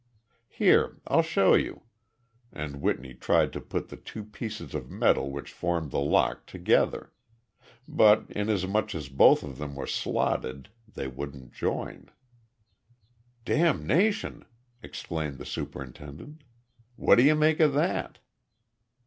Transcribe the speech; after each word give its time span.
"Here 0.49 0.97
I'll 1.05 1.21
show 1.21 1.53
you," 1.53 1.83
and 2.51 2.81
Whitney 2.81 3.13
tried 3.13 3.53
to 3.53 3.61
put 3.61 3.89
the 3.89 3.97
two 3.97 4.23
pieces 4.23 4.73
of 4.73 4.89
metal 4.89 5.29
which 5.29 5.51
formed 5.51 5.91
the 5.91 5.99
lock 5.99 6.47
together. 6.47 7.13
But, 7.87 8.25
inasmuch 8.31 8.95
as 8.95 9.09
both 9.09 9.43
of 9.43 9.59
them 9.59 9.75
were 9.75 9.85
slotted, 9.85 10.69
they 10.91 11.07
wouldn't 11.07 11.53
join. 11.53 12.09
"Damnation!" 13.45 14.43
exclaimed 14.81 15.37
the 15.37 15.45
superintendent. 15.45 16.45
"What 16.95 17.17
do 17.17 17.23
you 17.23 17.35
make 17.35 17.59
of 17.59 17.73
that?" 17.75 18.17